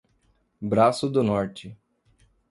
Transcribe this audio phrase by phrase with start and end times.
[0.59, 1.77] Braço do Norte